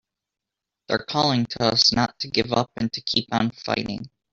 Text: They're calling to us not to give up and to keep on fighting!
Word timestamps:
They're 0.87 0.97
calling 1.07 1.45
to 1.45 1.63
us 1.63 1.93
not 1.93 2.17
to 2.21 2.27
give 2.27 2.51
up 2.53 2.71
and 2.75 2.91
to 2.91 3.01
keep 3.01 3.31
on 3.31 3.51
fighting! 3.51 4.09